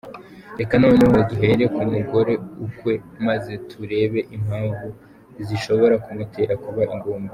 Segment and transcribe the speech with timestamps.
[0.59, 2.33] Reka noneho duhere ku mugore
[2.65, 2.93] ukwe,
[3.27, 4.87] maze turebe impamvu
[5.47, 7.29] zishobora kumutera kuba ingumba.